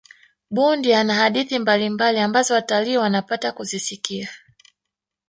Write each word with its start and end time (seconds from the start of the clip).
bundi 0.51 0.93
ana 0.95 1.13
hadithi 1.13 1.59
mbalimbali 1.59 2.19
ambazo 2.19 2.53
watalii 2.53 2.97
wanapata 2.97 3.51
kuzisikia 3.51 4.29